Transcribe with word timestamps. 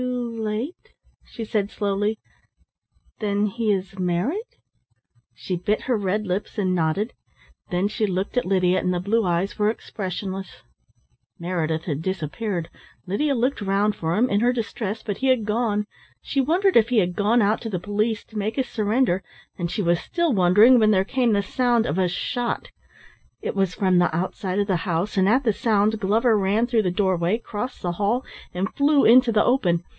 "Too 0.01 0.43
late," 0.43 0.93
she 1.23 1.45
said 1.45 1.69
slowly, 1.69 2.17
"then 3.19 3.45
he 3.45 3.71
is 3.71 3.99
married?" 3.99 4.57
She 5.35 5.55
bit 5.55 5.81
her 5.81 5.95
red 5.95 6.25
lips 6.25 6.57
and 6.57 6.73
nodded, 6.73 7.13
then 7.69 7.87
she 7.87 8.07
looked 8.07 8.35
at 8.35 8.45
Lydia, 8.45 8.79
and 8.79 8.91
the 8.91 8.99
blue 8.99 9.23
eyes 9.25 9.59
were 9.59 9.69
expressionless. 9.69 10.63
Meredith 11.37 11.83
had 11.83 12.01
disappeared. 12.01 12.69
Lydia 13.05 13.35
looked 13.35 13.61
round 13.61 13.95
for 13.95 14.15
him 14.15 14.27
in 14.27 14.39
her 14.39 14.51
distress, 14.51 15.03
but 15.03 15.17
he 15.17 15.27
had 15.27 15.45
gone. 15.45 15.85
She 16.23 16.41
wondered 16.41 16.75
if 16.75 16.89
he 16.89 16.97
had 16.97 17.15
gone 17.15 17.41
out 17.43 17.61
to 17.61 17.69
the 17.69 17.79
police, 17.79 18.23
to 18.25 18.37
make 18.39 18.55
his 18.55 18.67
surrender, 18.67 19.23
and 19.59 19.69
she 19.69 19.83
was 19.83 19.99
still 19.99 20.33
wondering 20.33 20.79
when 20.79 20.89
there 20.89 21.05
came 21.05 21.33
the 21.33 21.43
sound 21.43 21.85
of 21.85 21.99
a 21.99 22.07
shot. 22.07 22.71
It 23.43 23.55
was 23.55 23.75
from 23.75 23.99
the 23.99 24.13
outside 24.15 24.57
of 24.57 24.67
the 24.67 24.77
house, 24.89 25.15
and 25.17 25.29
at 25.29 25.43
the 25.43 25.53
sound 25.53 25.99
Glover 25.99 26.35
ran 26.37 26.65
through 26.65 26.83
the 26.83 26.91
doorway, 26.91 27.37
crossed 27.37 27.83
the 27.83 27.93
hall 27.93 28.25
and 28.53 28.73
flew 28.73 29.05
into 29.05 29.31
the 29.31 29.43
open. 29.45 29.83